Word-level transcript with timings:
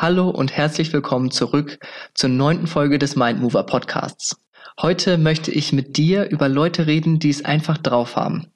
Hallo 0.00 0.30
und 0.30 0.56
herzlich 0.56 0.94
willkommen 0.94 1.30
zurück 1.30 1.78
zur 2.14 2.30
neunten 2.30 2.66
Folge 2.66 2.98
des 2.98 3.16
Mindmover 3.16 3.64
Podcasts. 3.64 4.34
Heute 4.80 5.18
möchte 5.18 5.50
ich 5.50 5.74
mit 5.74 5.98
dir 5.98 6.30
über 6.30 6.48
Leute 6.48 6.86
reden, 6.86 7.18
die 7.18 7.28
es 7.28 7.44
einfach 7.44 7.76
drauf 7.76 8.16
haben. 8.16 8.46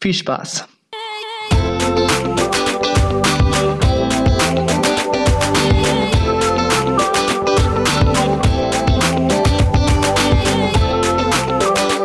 Viel 0.00 0.14
Spaß! 0.14 0.66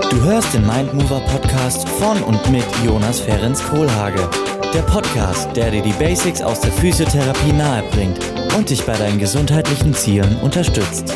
Du 0.09 0.21
hörst 0.21 0.53
den 0.53 0.67
Mindmover 0.67 1.21
Podcast 1.21 1.87
von 1.87 2.21
und 2.23 2.51
mit 2.51 2.65
Jonas 2.85 3.21
Ferens 3.21 3.63
Kohlhage. 3.63 4.29
Der 4.73 4.81
Podcast, 4.81 5.55
der 5.55 5.71
dir 5.71 5.81
die 5.81 5.93
Basics 5.93 6.41
aus 6.41 6.59
der 6.59 6.73
Physiotherapie 6.73 7.53
nahebringt 7.53 8.34
und 8.55 8.69
dich 8.69 8.83
bei 8.83 8.95
deinen 8.95 9.19
gesundheitlichen 9.19 9.93
Zielen 9.93 10.37
unterstützt. 10.37 11.13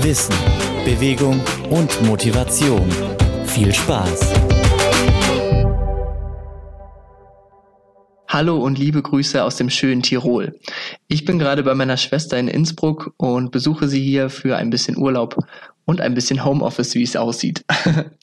Wissen, 0.00 0.34
Bewegung 0.84 1.40
und 1.70 2.02
Motivation. 2.02 2.90
Viel 3.46 3.72
Spaß! 3.72 4.32
Hallo 8.26 8.58
und 8.58 8.78
liebe 8.78 9.02
Grüße 9.02 9.42
aus 9.42 9.56
dem 9.56 9.70
schönen 9.70 10.02
Tirol. 10.02 10.58
Ich 11.06 11.24
bin 11.24 11.38
gerade 11.38 11.62
bei 11.62 11.74
meiner 11.74 11.96
Schwester 11.96 12.38
in 12.38 12.48
Innsbruck 12.48 13.12
und 13.16 13.50
besuche 13.50 13.88
sie 13.88 14.02
hier 14.02 14.28
für 14.28 14.56
ein 14.56 14.70
bisschen 14.70 14.96
Urlaub 14.96 15.36
und 15.84 16.00
ein 16.00 16.14
bisschen 16.14 16.44
Homeoffice, 16.44 16.94
wie 16.94 17.02
es 17.02 17.16
aussieht. 17.16 17.64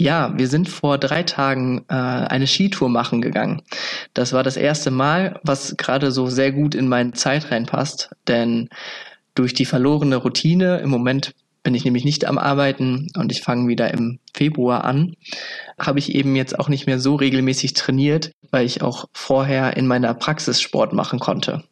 Ja, 0.00 0.32
wir 0.34 0.48
sind 0.48 0.70
vor 0.70 0.96
drei 0.96 1.24
Tagen 1.24 1.84
äh, 1.88 1.94
eine 1.94 2.46
Skitour 2.46 2.88
machen 2.88 3.20
gegangen. 3.20 3.60
Das 4.14 4.32
war 4.32 4.42
das 4.42 4.56
erste 4.56 4.90
Mal, 4.90 5.38
was 5.42 5.76
gerade 5.76 6.10
so 6.10 6.26
sehr 6.28 6.52
gut 6.52 6.74
in 6.74 6.88
meine 6.88 7.12
Zeit 7.12 7.50
reinpasst, 7.50 8.08
denn 8.26 8.70
durch 9.34 9.52
die 9.52 9.66
verlorene 9.66 10.16
Routine, 10.16 10.78
im 10.78 10.88
Moment 10.88 11.34
bin 11.62 11.74
ich 11.74 11.84
nämlich 11.84 12.06
nicht 12.06 12.24
am 12.24 12.38
Arbeiten 12.38 13.08
und 13.14 13.30
ich 13.30 13.42
fange 13.42 13.68
wieder 13.68 13.92
im 13.92 14.20
Februar 14.32 14.84
an, 14.84 15.16
habe 15.78 15.98
ich 15.98 16.14
eben 16.14 16.34
jetzt 16.34 16.58
auch 16.58 16.70
nicht 16.70 16.86
mehr 16.86 16.98
so 16.98 17.16
regelmäßig 17.16 17.74
trainiert, 17.74 18.32
weil 18.50 18.64
ich 18.64 18.80
auch 18.80 19.04
vorher 19.12 19.76
in 19.76 19.86
meiner 19.86 20.14
Praxis 20.14 20.62
Sport 20.62 20.94
machen 20.94 21.18
konnte. 21.18 21.62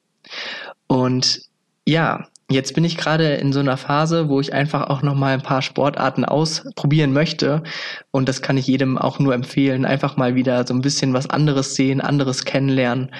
Und 0.87 1.41
ja, 1.87 2.29
Jetzt 2.51 2.75
bin 2.75 2.85
ich 2.85 2.97
gerade 2.97 3.35
in 3.35 3.53
so 3.53 3.61
einer 3.61 3.77
Phase, 3.77 4.31
wo 4.31 4.41
ich 4.41 4.55
einfach 4.55 4.89
auch 4.89 5.03
noch 5.03 5.15
mal 5.15 5.35
ein 5.35 5.43
paar 5.43 5.61
Sportarten 5.61 6.25
ausprobieren 6.25 7.13
möchte 7.13 7.63
und 8.11 8.27
das 8.27 8.41
kann 8.41 8.57
ich 8.57 8.67
jedem 8.67 8.97
auch 8.97 9.19
nur 9.19 9.35
empfehlen, 9.35 9.85
einfach 9.85 10.17
mal 10.17 10.35
wieder 10.35 10.67
so 10.67 10.73
ein 10.73 10.81
bisschen 10.81 11.13
was 11.13 11.29
anderes 11.29 11.75
sehen, 11.75 12.01
anderes 12.01 12.47
kennenlernen 12.47 13.11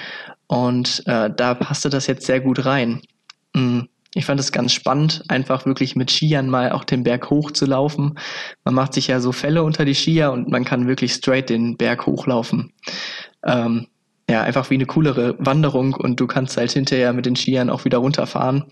und 0.47 1.03
äh, 1.05 1.29
da 1.29 1.53
passte 1.53 1.89
das 1.91 2.07
jetzt 2.07 2.25
sehr 2.25 2.39
gut 2.39 2.65
rein. 2.65 3.01
Mm, 3.53 3.81
ich 4.15 4.25
fand 4.25 4.39
es 4.39 4.51
ganz 4.51 4.73
spannend, 4.73 5.23
einfach 5.27 5.67
wirklich 5.67 5.95
mit 5.95 6.09
Skiern 6.09 6.49
mal 6.49 6.71
auch 6.71 6.83
den 6.83 7.03
Berg 7.03 7.29
hoch 7.29 7.51
zu 7.51 7.67
laufen. 7.67 8.17
Man 8.63 8.73
macht 8.73 8.93
sich 8.93 9.07
ja 9.07 9.19
so 9.19 9.31
Fälle 9.31 9.61
unter 9.61 9.85
die 9.85 9.93
Skier 9.93 10.31
und 10.31 10.49
man 10.49 10.65
kann 10.65 10.87
wirklich 10.87 11.13
straight 11.13 11.51
den 11.51 11.77
Berg 11.77 12.07
hochlaufen. 12.07 12.73
Ähm, 13.45 13.85
ja, 14.27 14.41
einfach 14.41 14.69
wie 14.69 14.75
eine 14.75 14.85
coolere 14.85 15.35
Wanderung 15.39 15.93
und 15.93 16.19
du 16.19 16.27
kannst 16.27 16.57
halt 16.57 16.71
hinterher 16.71 17.13
mit 17.13 17.25
den 17.25 17.35
Skiern 17.35 17.69
auch 17.69 17.85
wieder 17.85 17.99
runterfahren. 17.99 18.65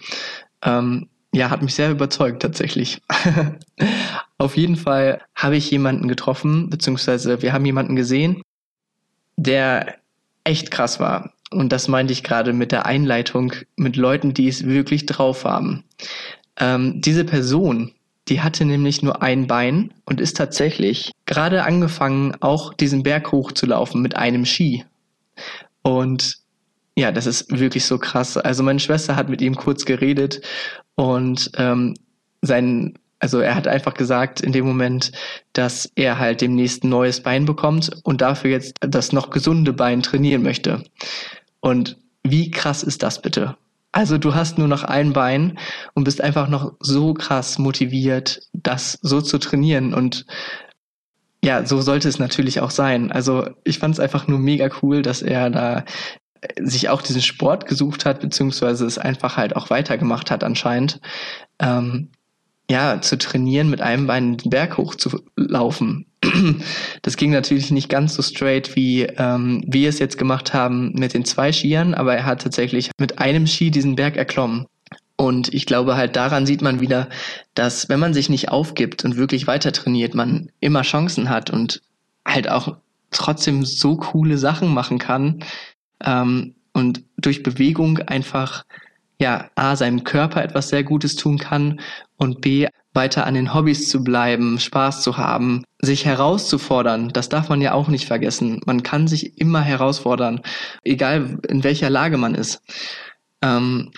Ähm, 0.63 1.07
ja, 1.33 1.49
hat 1.49 1.61
mich 1.61 1.75
sehr 1.75 1.91
überzeugt 1.91 2.41
tatsächlich. 2.41 3.01
Auf 4.37 4.57
jeden 4.57 4.75
Fall 4.75 5.21
habe 5.35 5.57
ich 5.57 5.69
jemanden 5.69 6.07
getroffen, 6.07 6.69
beziehungsweise 6.69 7.41
wir 7.41 7.53
haben 7.53 7.65
jemanden 7.65 7.95
gesehen, 7.95 8.41
der 9.35 9.95
echt 10.43 10.71
krass 10.71 10.99
war. 10.99 11.33
Und 11.51 11.71
das 11.71 11.87
meinte 11.87 12.13
ich 12.13 12.23
gerade 12.23 12.53
mit 12.53 12.71
der 12.71 12.85
Einleitung 12.85 13.53
mit 13.75 13.95
Leuten, 13.95 14.33
die 14.33 14.47
es 14.47 14.65
wirklich 14.65 15.05
drauf 15.05 15.45
haben. 15.45 15.83
Ähm, 16.57 17.01
diese 17.01 17.23
Person, 17.23 17.91
die 18.27 18.41
hatte 18.41 18.65
nämlich 18.65 19.01
nur 19.01 19.21
ein 19.21 19.47
Bein 19.47 19.93
und 20.05 20.19
ist 20.19 20.37
tatsächlich 20.37 21.11
gerade 21.25 21.63
angefangen, 21.63 22.35
auch 22.41 22.73
diesen 22.73 23.03
Berg 23.03 23.31
hochzulaufen 23.31 24.01
mit 24.01 24.15
einem 24.15 24.45
Ski. 24.45 24.85
Und 25.83 26.39
ja, 26.97 27.11
das 27.11 27.27
ist 27.27 27.59
wirklich 27.59 27.85
so 27.85 27.99
krass. 27.99 28.37
Also 28.37 28.63
meine 28.63 28.79
Schwester 28.79 29.15
hat 29.15 29.29
mit 29.29 29.39
ihm 29.39 29.55
kurz 29.55 29.85
geredet 29.85 30.41
und 30.95 31.51
ähm, 31.55 31.93
sein, 32.41 32.97
also 33.19 33.39
er 33.39 33.53
hat 33.53 33.67
einfach 33.67 33.93
gesagt 33.93 34.41
in 34.41 34.51
dem 34.51 34.65
Moment, 34.65 35.11
dass 35.53 35.91
er 35.93 36.17
halt 36.17 36.41
demnächst 36.41 36.83
ein 36.83 36.89
neues 36.89 37.21
Bein 37.21 37.45
bekommt 37.45 37.91
und 38.03 38.21
dafür 38.21 38.49
jetzt 38.49 38.73
das 38.79 39.11
noch 39.11 39.29
gesunde 39.29 39.73
Bein 39.73 40.01
trainieren 40.01 40.41
möchte. 40.41 40.83
Und 41.59 41.97
wie 42.23 42.49
krass 42.49 42.81
ist 42.81 43.03
das 43.03 43.21
bitte? 43.21 43.55
Also 43.91 44.17
du 44.17 44.33
hast 44.33 44.57
nur 44.57 44.67
noch 44.67 44.83
ein 44.83 45.13
Bein 45.13 45.59
und 45.93 46.03
bist 46.03 46.19
einfach 46.19 46.47
noch 46.47 46.73
so 46.79 47.13
krass 47.13 47.59
motiviert, 47.59 48.41
das 48.53 48.97
so 49.03 49.21
zu 49.21 49.37
trainieren 49.37 49.93
und 49.93 50.25
ja, 51.43 51.63
so 51.63 51.79
sollte 51.81 52.09
es 52.09 52.17
natürlich 52.17 52.59
auch 52.59 52.71
sein. 52.71 53.11
Also 53.11 53.47
ich 53.63 53.77
fand 53.77 53.93
es 53.93 53.99
einfach 53.99 54.27
nur 54.27 54.39
mega 54.39 54.67
cool, 54.81 55.03
dass 55.03 55.21
er 55.21 55.51
da 55.51 55.85
sich 56.61 56.89
auch 56.89 57.01
diesen 57.01 57.21
Sport 57.21 57.67
gesucht 57.67 58.05
hat, 58.05 58.21
beziehungsweise 58.21 58.85
es 58.85 58.97
einfach 58.97 59.37
halt 59.37 59.55
auch 59.55 59.69
weitergemacht 59.69 60.31
hat 60.31 60.43
anscheinend, 60.43 60.99
ähm, 61.59 62.09
ja, 62.69 62.99
zu 63.01 63.17
trainieren, 63.17 63.69
mit 63.69 63.81
einem 63.81 64.07
Bein 64.07 64.37
den 64.37 64.49
Berg 64.49 64.77
hoch 64.77 64.95
zu 64.95 65.23
laufen. 65.35 66.05
Das 67.03 67.15
ging 67.15 67.31
natürlich 67.31 67.71
nicht 67.71 67.89
ganz 67.89 68.15
so 68.15 68.21
straight, 68.21 68.75
wie 68.75 69.03
ähm, 69.03 69.63
wir 69.65 69.87
es 69.87 69.99
jetzt 69.99 70.17
gemacht 70.17 70.53
haben 70.53 70.91
mit 70.93 71.13
den 71.13 71.23
zwei 71.23 71.53
Skiern, 71.53 71.93
aber 71.93 72.15
er 72.15 72.25
hat 72.25 72.41
tatsächlich 72.41 72.91
mit 72.99 73.19
einem 73.19 73.47
Ski 73.47 73.71
diesen 73.71 73.95
Berg 73.95 74.17
erklommen. 74.17 74.65
Und 75.15 75.53
ich 75.53 75.65
glaube 75.65 75.95
halt 75.95 76.15
daran 76.15 76.45
sieht 76.45 76.61
man 76.61 76.79
wieder, 76.79 77.09
dass 77.55 77.87
wenn 77.89 77.99
man 77.99 78.13
sich 78.13 78.29
nicht 78.29 78.49
aufgibt 78.49 79.05
und 79.05 79.15
wirklich 79.15 79.47
weiter 79.47 79.71
trainiert, 79.71 80.15
man 80.15 80.51
immer 80.59 80.81
Chancen 80.81 81.29
hat 81.29 81.49
und 81.49 81.81
halt 82.25 82.49
auch 82.49 82.77
trotzdem 83.11 83.65
so 83.65 83.95
coole 83.95 84.37
Sachen 84.37 84.73
machen 84.73 84.99
kann, 84.99 85.43
ähm, 86.03 86.55
und 86.73 87.03
durch 87.17 87.43
Bewegung 87.43 87.99
einfach 87.99 88.63
ja 89.19 89.49
a 89.55 89.75
seinem 89.75 90.03
Körper 90.03 90.43
etwas 90.43 90.69
sehr 90.69 90.83
Gutes 90.83 91.15
tun 91.15 91.37
kann 91.37 91.79
und 92.17 92.41
b 92.41 92.67
weiter 92.93 93.27
an 93.27 93.35
den 93.35 93.53
Hobbys 93.53 93.89
zu 93.89 94.03
bleiben, 94.03 94.59
Spaß 94.59 95.03
zu 95.03 95.17
haben, 95.17 95.63
sich 95.79 96.05
herauszufordern. 96.05 97.09
Das 97.09 97.29
darf 97.29 97.47
man 97.47 97.61
ja 97.61 97.73
auch 97.73 97.89
nicht 97.89 98.07
vergessen. 98.07 98.59
Man 98.65 98.81
kann 98.81 99.07
sich 99.07 99.39
immer 99.39 99.61
herausfordern, 99.61 100.41
egal 100.83 101.37
in 101.47 101.63
welcher 101.63 101.91
Lage 101.91 102.17
man 102.17 102.33
ist. 102.33 102.61
Ähm, 103.43 103.91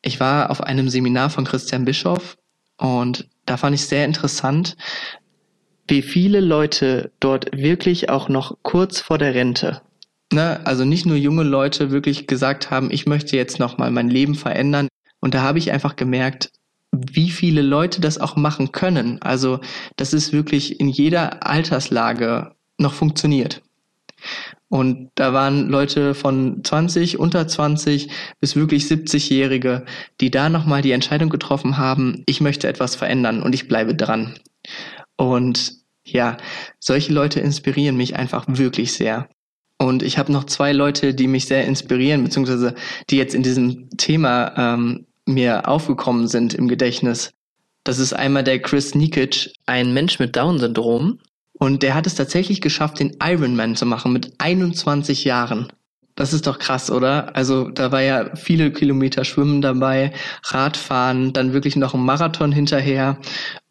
ich 0.00 0.20
war 0.20 0.50
auf 0.50 0.62
einem 0.62 0.88
Seminar 0.88 1.28
von 1.30 1.44
Christian 1.44 1.84
Bischoff 1.84 2.38
und 2.78 3.28
da 3.44 3.56
fand 3.56 3.74
ich 3.74 3.86
sehr 3.86 4.06
interessant, 4.06 4.76
wie 5.86 6.02
viele 6.02 6.40
Leute 6.40 7.12
dort 7.20 7.56
wirklich 7.56 8.08
auch 8.08 8.28
noch 8.28 8.56
kurz 8.62 9.00
vor 9.00 9.18
der 9.18 9.34
Rente 9.34 9.82
ne, 10.32 10.60
also 10.64 10.84
nicht 10.84 11.06
nur 11.06 11.16
junge 11.16 11.42
Leute 11.42 11.90
wirklich 11.90 12.26
gesagt 12.26 12.70
haben, 12.70 12.90
ich 12.90 13.06
möchte 13.06 13.36
jetzt 13.36 13.58
nochmal 13.58 13.90
mein 13.90 14.08
Leben 14.08 14.34
verändern. 14.34 14.88
Und 15.20 15.34
da 15.34 15.42
habe 15.42 15.58
ich 15.58 15.72
einfach 15.72 15.96
gemerkt, 15.96 16.50
wie 16.92 17.30
viele 17.30 17.62
Leute 17.62 18.00
das 18.00 18.18
auch 18.18 18.36
machen 18.36 18.72
können. 18.72 19.20
Also, 19.22 19.60
dass 19.96 20.12
es 20.12 20.32
wirklich 20.32 20.80
in 20.80 20.88
jeder 20.88 21.46
Alterslage 21.46 22.54
noch 22.78 22.94
funktioniert. 22.94 23.62
Und 24.68 25.10
da 25.14 25.32
waren 25.32 25.68
Leute 25.68 26.14
von 26.14 26.64
20, 26.64 27.18
unter 27.18 27.46
20 27.46 28.08
bis 28.40 28.56
wirklich 28.56 28.84
70-Jährige, 28.84 29.84
die 30.20 30.30
da 30.30 30.48
nochmal 30.48 30.82
die 30.82 30.90
Entscheidung 30.90 31.28
getroffen 31.28 31.78
haben, 31.78 32.24
ich 32.26 32.40
möchte 32.40 32.66
etwas 32.66 32.96
verändern 32.96 33.42
und 33.42 33.54
ich 33.54 33.68
bleibe 33.68 33.94
dran. 33.94 34.38
Und 35.16 35.74
ja, 36.04 36.36
solche 36.80 37.12
Leute 37.12 37.40
inspirieren 37.40 37.96
mich 37.96 38.16
einfach 38.16 38.44
wirklich 38.48 38.92
sehr. 38.92 39.28
Und 39.78 40.02
ich 40.02 40.18
habe 40.18 40.32
noch 40.32 40.44
zwei 40.44 40.72
Leute, 40.72 41.14
die 41.14 41.26
mich 41.26 41.46
sehr 41.46 41.66
inspirieren, 41.66 42.24
beziehungsweise 42.24 42.74
die 43.10 43.16
jetzt 43.16 43.34
in 43.34 43.42
diesem 43.42 43.90
Thema 43.96 44.54
ähm, 44.56 45.06
mir 45.26 45.68
aufgekommen 45.68 46.28
sind 46.28 46.54
im 46.54 46.68
Gedächtnis. 46.68 47.32
Das 47.84 47.98
ist 47.98 48.12
einmal 48.12 48.42
der 48.42 48.60
Chris 48.60 48.94
Nikic, 48.94 49.52
ein 49.66 49.92
Mensch 49.92 50.18
mit 50.18 50.34
Down-Syndrom. 50.34 51.18
Und 51.52 51.82
der 51.82 51.94
hat 51.94 52.06
es 52.06 52.14
tatsächlich 52.14 52.60
geschafft, 52.60 53.00
den 53.00 53.16
Ironman 53.22 53.76
zu 53.76 53.86
machen 53.86 54.12
mit 54.12 54.32
21 54.38 55.24
Jahren. 55.24 55.72
Das 56.14 56.32
ist 56.32 56.46
doch 56.46 56.58
krass, 56.58 56.90
oder? 56.90 57.36
Also 57.36 57.68
da 57.68 57.92
war 57.92 58.00
ja 58.00 58.34
viele 58.34 58.72
Kilometer 58.72 59.24
Schwimmen 59.24 59.60
dabei, 59.60 60.12
Radfahren, 60.44 61.32
dann 61.32 61.52
wirklich 61.52 61.76
noch 61.76 61.94
ein 61.94 62.00
Marathon 62.00 62.52
hinterher. 62.52 63.18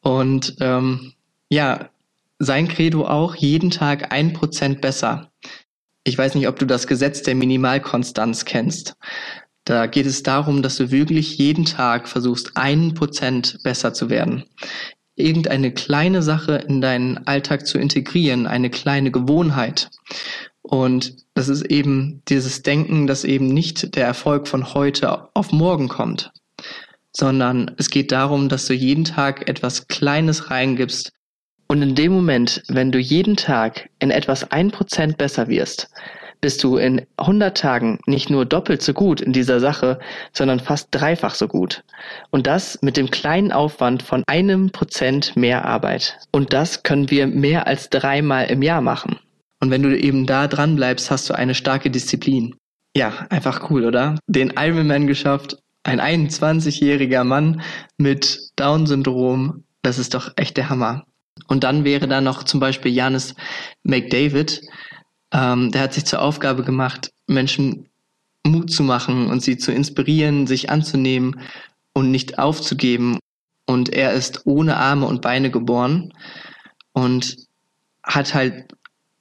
Und 0.01 0.55
ähm, 0.59 1.13
ja, 1.49 1.89
sein 2.37 2.67
Credo 2.67 3.05
auch, 3.07 3.35
jeden 3.35 3.71
Tag 3.71 4.11
ein 4.11 4.33
Prozent 4.33 4.81
besser. 4.81 5.31
Ich 6.07 6.17
weiß 6.17 6.35
nicht, 6.35 6.47
ob 6.47 6.59
du 6.59 6.67
das 6.67 6.85
Gesetz 6.85 7.23
der 7.23 7.33
Minimalkonstanz 7.33 8.45
kennst. 8.45 8.95
Da 9.65 9.87
geht 9.87 10.05
es 10.05 10.21
darum, 10.21 10.61
dass 10.61 10.77
du 10.77 10.91
wirklich 10.91 11.39
jeden 11.39 11.65
Tag 11.65 12.07
versuchst, 12.07 12.55
einen 12.55 12.93
Prozent 12.93 13.57
besser 13.63 13.91
zu 13.91 14.11
werden. 14.11 14.43
Irgendeine 15.15 15.73
kleine 15.73 16.21
Sache 16.21 16.57
in 16.67 16.79
deinen 16.79 17.25
Alltag 17.25 17.65
zu 17.65 17.79
integrieren, 17.79 18.45
eine 18.45 18.69
kleine 18.69 19.09
Gewohnheit. 19.09 19.89
Und 20.61 21.15
das 21.33 21.49
ist 21.49 21.63
eben 21.63 22.21
dieses 22.27 22.61
Denken, 22.61 23.07
dass 23.07 23.23
eben 23.23 23.47
nicht 23.47 23.95
der 23.95 24.05
Erfolg 24.05 24.47
von 24.47 24.75
heute 24.75 25.29
auf 25.33 25.51
morgen 25.51 25.87
kommt, 25.87 26.31
sondern 27.11 27.71
es 27.77 27.89
geht 27.89 28.11
darum, 28.11 28.47
dass 28.47 28.67
du 28.67 28.75
jeden 28.75 29.05
Tag 29.05 29.49
etwas 29.49 29.87
Kleines 29.87 30.51
reingibst. 30.51 31.13
Und 31.67 31.81
in 31.81 31.95
dem 31.95 32.11
Moment, 32.11 32.63
wenn 32.67 32.91
du 32.91 32.99
jeden 32.99 33.35
Tag 33.35 33.89
in 33.99 34.11
etwas 34.11 34.51
ein 34.51 34.71
Prozent 34.71 35.17
besser 35.17 35.47
wirst, 35.47 35.89
bist 36.41 36.63
du 36.63 36.77
in 36.77 37.05
100 37.17 37.57
Tagen 37.57 37.99
nicht 38.05 38.29
nur 38.29 38.45
doppelt 38.45 38.81
so 38.81 38.93
gut 38.93 39.19
in 39.19 39.33
dieser 39.33 39.59
Sache, 39.59 39.99
sondern 40.31 40.59
fast 40.59 40.89
dreifach 40.91 41.33
so 41.33 41.47
gut. 41.47 41.83
Und 42.29 42.45
das 42.45 42.79
mit 42.81 42.97
dem 42.97 43.09
kleinen 43.09 43.51
Aufwand 43.51 44.03
von 44.03 44.23
einem 44.27 44.69
Prozent 44.69 45.35
mehr 45.35 45.65
Arbeit. 45.65 46.19
Und 46.31 46.53
das 46.53 46.83
können 46.83 47.09
wir 47.09 47.25
mehr 47.25 47.65
als 47.65 47.89
dreimal 47.89 48.45
im 48.45 48.61
Jahr 48.61 48.81
machen. 48.81 49.17
Und 49.59 49.71
wenn 49.71 49.81
du 49.81 49.97
eben 49.97 50.27
da 50.27 50.47
dran 50.47 50.75
bleibst, 50.75 51.09
hast 51.09 51.29
du 51.29 51.33
eine 51.33 51.55
starke 51.55 51.89
Disziplin. 51.89 52.55
Ja, 52.95 53.25
einfach 53.29 53.71
cool, 53.71 53.83
oder? 53.85 54.15
Den 54.27 54.53
Ironman 54.55 55.07
geschafft, 55.07 55.57
ein 55.83 55.99
21-jähriger 55.99 57.23
Mann 57.23 57.61
mit 57.97 58.51
Down-Syndrom, 58.55 59.63
das 59.81 59.97
ist 59.97 60.13
doch 60.13 60.33
echt 60.35 60.57
der 60.57 60.69
Hammer. 60.69 61.05
Und 61.47 61.63
dann 61.63 61.83
wäre 61.83 62.07
da 62.07 62.21
noch 62.21 62.43
zum 62.43 62.59
Beispiel 62.59 62.93
Janis 62.93 63.35
McDavid, 63.83 64.61
ähm, 65.31 65.71
der 65.71 65.81
hat 65.81 65.93
sich 65.93 66.05
zur 66.05 66.21
Aufgabe 66.21 66.63
gemacht, 66.63 67.11
Menschen 67.27 67.89
Mut 68.45 68.71
zu 68.71 68.83
machen 68.83 69.27
und 69.27 69.41
sie 69.41 69.57
zu 69.57 69.71
inspirieren, 69.71 70.47
sich 70.47 70.69
anzunehmen 70.69 71.41
und 71.93 72.11
nicht 72.11 72.39
aufzugeben. 72.39 73.19
Und 73.65 73.89
er 73.89 74.13
ist 74.13 74.45
ohne 74.45 74.77
Arme 74.77 75.07
und 75.07 75.21
Beine 75.21 75.49
geboren 75.49 76.13
und 76.93 77.35
hat 78.03 78.33
halt 78.33 78.71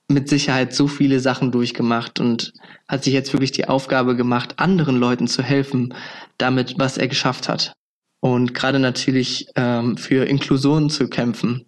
mit 0.08 0.28
Sicherheit 0.28 0.74
so 0.74 0.86
viele 0.86 1.18
Sachen 1.20 1.50
durchgemacht 1.50 2.20
und 2.20 2.52
hat 2.86 3.04
sich 3.04 3.14
jetzt 3.14 3.32
wirklich 3.32 3.52
die 3.52 3.68
Aufgabe 3.68 4.16
gemacht, 4.16 4.58
anderen 4.58 4.96
Leuten 4.96 5.26
zu 5.26 5.42
helfen, 5.42 5.94
damit, 6.36 6.74
was 6.78 6.98
er 6.98 7.08
geschafft 7.08 7.48
hat. 7.48 7.72
Und 8.20 8.54
gerade 8.54 8.78
natürlich 8.78 9.46
ähm, 9.56 9.96
für 9.96 10.26
Inklusion 10.26 10.90
zu 10.90 11.08
kämpfen. 11.08 11.64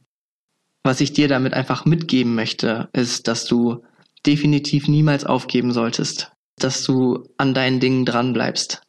Was 0.87 1.01
ich 1.01 1.13
dir 1.13 1.27
damit 1.27 1.53
einfach 1.53 1.85
mitgeben 1.85 2.37
möchte, 2.37 2.89
ist, 2.93 3.27
dass 3.27 3.45
du 3.45 3.83
definitiv 4.25 4.87
niemals 4.87 5.25
aufgeben 5.25 5.73
solltest, 5.73 6.31
dass 6.61 6.85
du 6.85 7.29
an 7.39 7.55
deinen 7.55 7.81
Dingen 7.81 8.05
dranbleibst. 8.05 8.83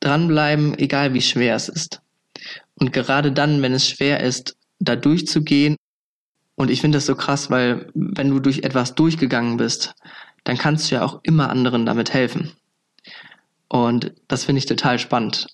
Dranbleiben, 0.00 0.78
egal 0.78 1.12
wie 1.12 1.20
schwer 1.20 1.54
es 1.54 1.68
ist. 1.68 2.00
Und 2.76 2.94
gerade 2.94 3.30
dann, 3.30 3.60
wenn 3.60 3.74
es 3.74 3.86
schwer 3.86 4.20
ist, 4.20 4.56
da 4.78 4.96
durchzugehen. 4.96 5.76
Und 6.54 6.70
ich 6.70 6.80
finde 6.80 6.96
das 6.96 7.04
so 7.04 7.14
krass, 7.14 7.50
weil 7.50 7.90
wenn 7.92 8.30
du 8.30 8.40
durch 8.40 8.60
etwas 8.60 8.94
durchgegangen 8.94 9.58
bist, 9.58 9.94
dann 10.44 10.56
kannst 10.56 10.90
du 10.90 10.94
ja 10.94 11.04
auch 11.04 11.20
immer 11.24 11.50
anderen 11.50 11.84
damit 11.84 12.14
helfen. 12.14 12.52
Und 13.68 14.14
das 14.28 14.44
finde 14.44 14.60
ich 14.60 14.66
total 14.66 14.98
spannend. 14.98 15.48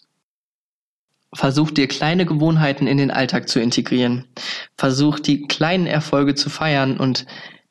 Versuch 1.33 1.71
dir 1.71 1.87
kleine 1.87 2.27
Gewohnheiten 2.27 2.87
in 2.87 2.97
den 2.97 3.11
Alltag 3.11 3.49
zu 3.49 3.61
integrieren. 3.61 4.25
Versuch 4.77 5.21
die 5.21 5.47
kleinen 5.47 5.87
Erfolge 5.87 6.35
zu 6.35 6.51
feiern 6.51 6.97
und 6.97 7.27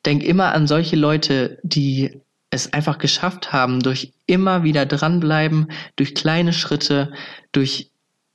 denk 0.06 0.22
immer 0.22 0.54
an 0.54 0.66
solche 0.66 0.96
Leute, 0.96 1.58
die 1.62 2.20
es 2.50 2.72
einfach 2.72 2.98
geschafft 2.98 3.52
haben, 3.52 3.80
durch 3.80 4.12
immer 4.26 4.64
wieder 4.64 4.86
dranbleiben, 4.86 5.68
durch 5.96 6.14
kleine 6.14 6.52
Schritte, 6.52 7.12
durch 7.52 7.90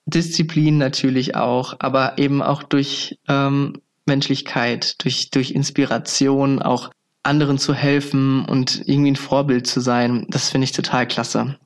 Disziplin 0.06 0.78
natürlich 0.78 1.36
auch, 1.36 1.76
aber 1.80 2.18
eben 2.18 2.42
auch 2.42 2.64
durch 2.64 3.18
ähm, 3.28 3.82
Menschlichkeit, 4.06 5.04
durch, 5.04 5.32
durch 5.32 5.52
Inspiration, 5.52 6.62
auch 6.62 6.92
anderen 7.24 7.58
zu 7.58 7.74
helfen 7.74 8.46
und 8.46 8.84
irgendwie 8.86 9.12
ein 9.12 9.16
Vorbild 9.16 9.66
zu 9.66 9.80
sein. 9.82 10.28
Das 10.30 10.50
finde 10.50 10.66
ich 10.66 10.72
total 10.72 11.08
klasse. 11.08 11.58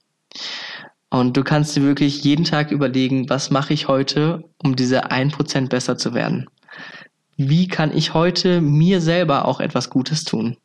Und 1.09 1.35
du 1.35 1.43
kannst 1.43 1.75
dir 1.75 1.83
wirklich 1.83 2.23
jeden 2.23 2.45
Tag 2.45 2.71
überlegen, 2.71 3.29
was 3.29 3.49
mache 3.49 3.73
ich 3.73 3.87
heute, 3.87 4.43
um 4.63 4.75
diese 4.75 5.11
ein 5.11 5.31
Prozent 5.31 5.69
besser 5.69 5.97
zu 5.97 6.13
werden 6.13 6.47
wie 7.39 7.69
kann 7.69 7.95
ich 7.95 8.13
heute 8.13 8.59
mir 8.59 8.99
selber 8.99 9.45
auch 9.45 9.61
etwas 9.61 9.89
Gutes 9.89 10.25
tun? 10.25 10.57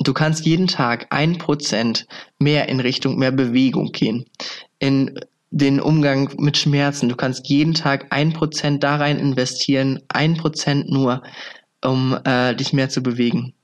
Du 0.00 0.12
kannst 0.12 0.44
jeden 0.44 0.66
Tag 0.66 1.06
ein 1.10 1.38
Prozent 1.38 2.08
mehr 2.40 2.68
in 2.68 2.80
Richtung 2.80 3.16
mehr 3.16 3.30
Bewegung 3.30 3.92
gehen. 3.92 4.24
In 4.80 5.20
den 5.52 5.78
Umgang 5.78 6.34
mit 6.36 6.56
Schmerzen. 6.56 7.08
Du 7.08 7.14
kannst 7.14 7.48
jeden 7.48 7.74
Tag 7.74 8.08
ein 8.10 8.32
Prozent 8.32 8.82
da 8.82 8.96
rein 8.96 9.20
investieren, 9.20 10.00
ein 10.08 10.36
Prozent 10.36 10.90
nur, 10.90 11.22
um 11.80 12.18
äh, 12.24 12.56
dich 12.56 12.72
mehr 12.72 12.88
zu 12.88 13.00
bewegen. 13.00 13.54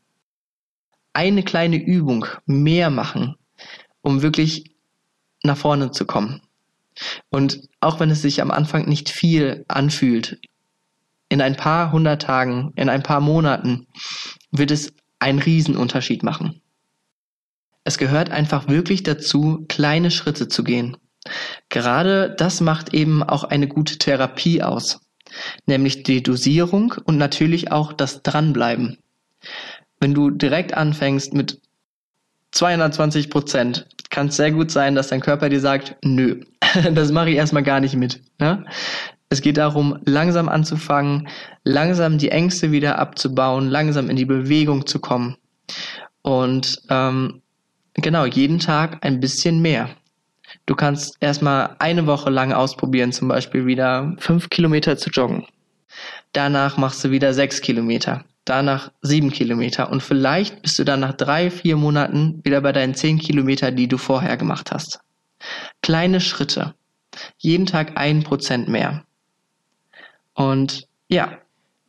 Eine 1.13 1.43
kleine 1.43 1.83
Übung 1.83 2.27
mehr 2.47 2.91
machen, 2.91 3.35
um 4.03 4.23
wirklich 4.23 4.77
nach 5.43 5.57
vorne 5.57 5.91
zu 5.91 6.05
kommen. 6.05 6.43
Und 7.31 7.61
auch 7.81 8.01
wenn 8.01 8.11
es 8.11 8.23
sich 8.23 8.43
am 8.43 8.51
Anfang 8.51 8.89
nicht 8.89 9.09
viel 9.09 9.65
anfühlt, 9.69 10.39
in 11.29 11.41
ein 11.41 11.57
paar 11.57 11.93
hundert 11.93 12.23
Tagen, 12.23 12.73
in 12.77 12.89
ein 12.89 13.03
paar 13.03 13.21
Monaten 13.21 13.87
wird 14.51 14.71
es 14.71 14.93
einen 15.19 15.39
Riesenunterschied 15.39 16.23
machen. 16.23 16.61
Es 17.85 17.99
gehört 17.99 18.31
einfach 18.31 18.69
wirklich 18.69 19.03
dazu, 19.03 19.65
kleine 19.69 20.11
Schritte 20.11 20.49
zu 20.49 20.65
gehen. 20.65 20.97
Gerade 21.69 22.35
das 22.37 22.61
macht 22.61 22.93
eben 22.95 23.23
auch 23.23 23.45
eine 23.45 23.69
gute 23.69 23.99
Therapie 23.99 24.63
aus, 24.63 25.01
nämlich 25.67 26.03
die 26.03 26.23
Dosierung 26.23 26.95
und 27.05 27.17
natürlich 27.17 27.71
auch 27.71 27.93
das 27.93 28.23
Dranbleiben. 28.23 28.99
Wenn 30.01 30.15
du 30.15 30.31
direkt 30.31 30.75
anfängst 30.75 31.33
mit 31.35 31.61
220 32.53 33.31
Prozent, 33.31 33.87
kann 34.11 34.29
es 34.29 34.37
sehr 34.37 34.51
gut 34.51 34.71
sein, 34.71 34.95
dass 34.95 35.09
dein 35.09 35.21
Körper 35.21 35.49
dir 35.49 35.61
sagt, 35.61 35.97
nö, 36.05 36.41
das 36.93 37.13
mache 37.13 37.31
ich 37.31 37.37
erstmal 37.37 37.63
gar 37.63 37.81
nicht 37.81 37.97
mit. 37.97 38.21
Ne? 38.39 38.65
Es 39.29 39.41
geht 39.41 39.57
darum, 39.57 39.99
langsam 40.05 40.49
anzufangen, 40.49 41.29
langsam 41.63 42.19
die 42.19 42.31
Ängste 42.31 42.73
wieder 42.73 42.99
abzubauen, 42.99 43.69
langsam 43.69 44.11
in 44.11 44.17
die 44.17 44.25
Bewegung 44.25 44.87
zu 44.87 44.99
kommen. 44.99 45.37
Und 46.23 46.83
ähm, 46.91 47.41
genau, 47.95 48.27
jeden 48.27 48.59
Tag 48.59 49.05
ein 49.05 49.21
bisschen 49.21 49.63
mehr. 49.63 49.89
Du 50.67 50.75
kannst 50.75 51.17
erstmal 51.21 51.77
eine 51.79 52.07
Woche 52.07 52.29
lang 52.29 52.53
ausprobieren, 52.53 53.13
zum 53.13 53.29
Beispiel 53.29 53.67
wieder 53.67 54.17
fünf 54.19 54.51
Kilometer 54.51 54.97
zu 54.97 55.11
joggen. 55.11 55.47
Danach 56.33 56.77
machst 56.77 57.05
du 57.05 57.11
wieder 57.11 57.33
sechs 57.33 57.61
Kilometer. 57.61 58.25
Danach 58.51 58.91
sieben 59.01 59.31
Kilometer. 59.31 59.93
Und 59.93 60.03
vielleicht 60.03 60.63
bist 60.63 60.77
du 60.81 60.83
dann 60.83 60.99
nach 60.99 61.13
drei, 61.13 61.53
vier 61.53 61.77
Monaten 61.77 62.41
wieder 62.43 62.61
bei 62.61 62.73
deinen 62.73 62.97
zehn 62.97 63.21
Kilometer, 63.21 63.71
die 63.71 63.87
du 63.87 63.97
vorher 63.97 64.37
gemacht 64.37 64.73
hast. 64.73 64.99
Kleine 65.83 66.21
Schritte. 66.21 66.75
Jeden 67.39 67.67
Tag 67.67 67.93
ein 67.95 68.25
Prozent 68.25 68.67
mehr. 68.67 69.05
Und 70.35 70.89
ja, 71.09 71.39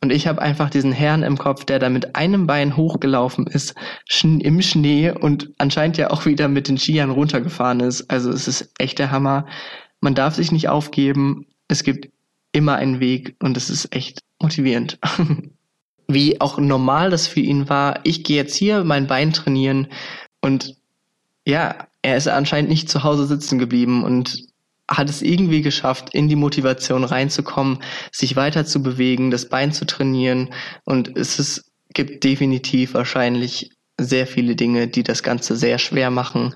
und 0.00 0.12
ich 0.12 0.28
habe 0.28 0.40
einfach 0.40 0.70
diesen 0.70 0.92
Herrn 0.92 1.24
im 1.24 1.36
Kopf, 1.36 1.64
der 1.64 1.80
da 1.80 1.88
mit 1.88 2.14
einem 2.14 2.46
Bein 2.46 2.76
hochgelaufen 2.76 3.48
ist, 3.48 3.74
im 4.22 4.62
Schnee 4.62 5.10
und 5.10 5.50
anscheinend 5.58 5.96
ja 5.96 6.10
auch 6.10 6.26
wieder 6.26 6.46
mit 6.46 6.68
den 6.68 6.78
Skiern 6.78 7.10
runtergefahren 7.10 7.80
ist. 7.80 8.08
Also 8.08 8.30
es 8.30 8.46
ist 8.46 8.70
echt 8.78 9.00
der 9.00 9.10
Hammer. 9.10 9.46
Man 10.00 10.14
darf 10.14 10.36
sich 10.36 10.52
nicht 10.52 10.68
aufgeben. 10.68 11.46
Es 11.66 11.82
gibt 11.82 12.08
immer 12.52 12.76
einen 12.76 13.00
Weg 13.00 13.34
und 13.40 13.56
es 13.56 13.68
ist 13.68 13.92
echt 13.92 14.22
motivierend. 14.40 15.00
Wie 16.12 16.40
auch 16.40 16.58
normal 16.58 17.10
das 17.10 17.26
für 17.26 17.40
ihn 17.40 17.68
war, 17.68 18.00
ich 18.04 18.24
gehe 18.24 18.36
jetzt 18.36 18.54
hier 18.54 18.84
mein 18.84 19.06
Bein 19.06 19.32
trainieren 19.32 19.88
und 20.40 20.76
ja, 21.44 21.86
er 22.02 22.16
ist 22.16 22.28
anscheinend 22.28 22.70
nicht 22.70 22.88
zu 22.88 23.02
Hause 23.02 23.26
sitzen 23.26 23.58
geblieben 23.58 24.04
und 24.04 24.46
hat 24.88 25.08
es 25.08 25.22
irgendwie 25.22 25.62
geschafft, 25.62 26.10
in 26.12 26.28
die 26.28 26.36
Motivation 26.36 27.04
reinzukommen, 27.04 27.78
sich 28.10 28.36
weiter 28.36 28.64
zu 28.66 28.82
bewegen, 28.82 29.30
das 29.30 29.48
Bein 29.48 29.72
zu 29.72 29.86
trainieren. 29.86 30.52
Und 30.84 31.16
es 31.16 31.38
ist, 31.38 31.72
gibt 31.94 32.24
definitiv 32.24 32.94
wahrscheinlich 32.94 33.70
sehr 33.98 34.26
viele 34.26 34.56
Dinge, 34.56 34.88
die 34.88 35.02
das 35.02 35.22
Ganze 35.22 35.56
sehr 35.56 35.78
schwer 35.78 36.10
machen. 36.10 36.54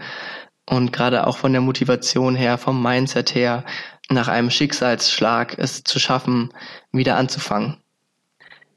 Und 0.68 0.92
gerade 0.92 1.26
auch 1.26 1.38
von 1.38 1.52
der 1.52 1.62
Motivation 1.62 2.34
her, 2.34 2.58
vom 2.58 2.82
Mindset 2.82 3.34
her, 3.34 3.64
nach 4.10 4.28
einem 4.28 4.50
Schicksalsschlag 4.50 5.56
es 5.58 5.84
zu 5.84 5.98
schaffen, 5.98 6.52
wieder 6.92 7.16
anzufangen. 7.16 7.76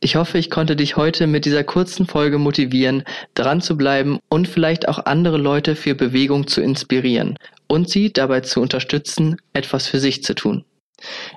Ich 0.01 0.15
hoffe, 0.15 0.37
ich 0.37 0.49
konnte 0.49 0.77
dich 0.77 0.95
heute 0.95 1.27
mit 1.27 1.43
dieser 1.43 1.65
kurzen 1.65 2.05
Folge 2.05 2.37
motivieren, 2.37 3.03
dran 3.33 3.59
zu 3.59 3.75
bleiben 3.75 4.19
und 4.29 4.47
vielleicht 4.47 4.87
auch 4.87 5.05
andere 5.05 5.37
Leute 5.37 5.75
für 5.75 5.93
Bewegung 5.93 6.47
zu 6.47 6.61
inspirieren 6.61 7.37
und 7.67 7.89
sie 7.89 8.13
dabei 8.13 8.39
zu 8.39 8.61
unterstützen, 8.61 9.37
etwas 9.51 9.87
für 9.87 9.99
sich 9.99 10.23
zu 10.23 10.35
tun. 10.35 10.63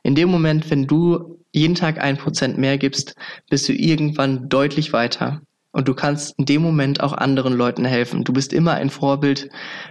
In 0.05 0.15
dem 0.15 0.29
Moment, 0.29 0.71
wenn 0.71 0.87
du 0.87 1.41
jeden 1.53 1.75
Tag 1.75 2.01
ein 2.01 2.17
Prozent 2.17 2.57
mehr 2.57 2.79
gibst, 2.79 3.17
bist 3.51 3.69
du 3.69 3.73
irgendwann 3.73 4.49
deutlich 4.49 4.93
weiter. 4.93 5.43
Und 5.73 5.89
du 5.89 5.95
kannst 5.95 6.39
in 6.39 6.45
dem 6.45 6.63
Moment 6.63 7.01
auch 7.01 7.15
anderen 7.15 7.55
Leuten 7.55 7.85
helfen. 7.85 8.25
Du 8.25 8.33
bist 8.33 8.53
immer 8.53 8.75
ein 8.75 8.91
Vorbild. 8.91 9.49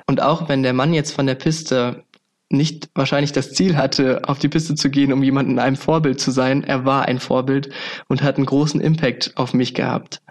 Und 0.07 0.21
auch 0.21 0.47
wenn 0.47 0.63
der 0.63 0.73
Mann 0.73 0.93
jetzt 0.93 1.11
von 1.11 1.25
der 1.25 1.35
Piste 1.35 2.03
nicht 2.51 2.89
wahrscheinlich 2.95 3.31
das 3.31 3.53
Ziel 3.53 3.77
hatte, 3.77 4.21
auf 4.27 4.39
die 4.39 4.49
Piste 4.49 4.75
zu 4.75 4.89
gehen, 4.89 5.13
um 5.13 5.23
jemandem 5.23 5.59
ein 5.59 5.75
Vorbild 5.75 6.19
zu 6.19 6.31
sein, 6.31 6.63
er 6.63 6.85
war 6.85 7.05
ein 7.05 7.19
Vorbild 7.19 7.69
und 8.07 8.23
hat 8.23 8.37
einen 8.37 8.45
großen 8.45 8.81
Impact 8.81 9.33
auf 9.35 9.53
mich 9.53 9.73
gehabt. 9.73 10.21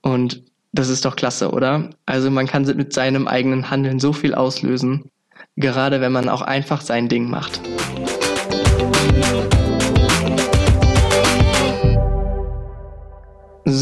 Und 0.00 0.42
Das 0.74 0.88
ist 0.88 1.04
doch 1.04 1.16
klasse, 1.16 1.50
oder? 1.50 1.90
Also 2.06 2.30
man 2.30 2.46
kann 2.46 2.64
mit 2.64 2.94
seinem 2.94 3.28
eigenen 3.28 3.68
Handeln 3.70 4.00
so 4.00 4.14
viel 4.14 4.34
auslösen, 4.34 5.10
gerade 5.56 6.00
wenn 6.00 6.12
man 6.12 6.30
auch 6.30 6.40
einfach 6.40 6.80
sein 6.80 7.08
Ding 7.08 7.28
macht. 7.28 7.60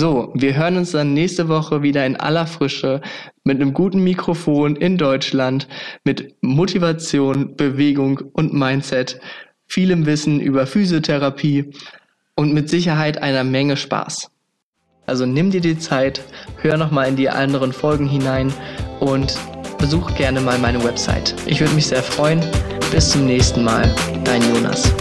So, 0.00 0.32
wir 0.34 0.56
hören 0.56 0.78
uns 0.78 0.92
dann 0.92 1.12
nächste 1.12 1.48
Woche 1.48 1.82
wieder 1.82 2.06
in 2.06 2.16
aller 2.16 2.46
Frische 2.46 3.02
mit 3.44 3.60
einem 3.60 3.74
guten 3.74 4.02
Mikrofon 4.02 4.74
in 4.74 4.96
Deutschland, 4.96 5.68
mit 6.04 6.36
Motivation, 6.40 7.54
Bewegung 7.54 8.18
und 8.32 8.54
Mindset, 8.54 9.20
vielem 9.66 10.06
Wissen 10.06 10.40
über 10.40 10.66
Physiotherapie 10.66 11.74
und 12.34 12.54
mit 12.54 12.70
Sicherheit 12.70 13.22
einer 13.22 13.44
Menge 13.44 13.76
Spaß. 13.76 14.30
Also 15.04 15.26
nimm 15.26 15.50
dir 15.50 15.60
die 15.60 15.78
Zeit, 15.78 16.22
hör 16.62 16.78
nochmal 16.78 17.08
in 17.08 17.16
die 17.16 17.28
anderen 17.28 17.74
Folgen 17.74 18.08
hinein 18.08 18.50
und 19.00 19.38
besuch 19.76 20.14
gerne 20.14 20.40
mal 20.40 20.58
meine 20.58 20.82
Website. 20.82 21.34
Ich 21.44 21.60
würde 21.60 21.74
mich 21.74 21.88
sehr 21.88 22.02
freuen. 22.02 22.40
Bis 22.90 23.10
zum 23.10 23.26
nächsten 23.26 23.62
Mal. 23.62 23.94
Dein 24.24 24.40
Jonas. 24.54 24.94